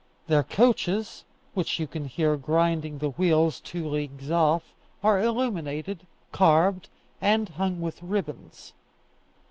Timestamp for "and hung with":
7.21-8.01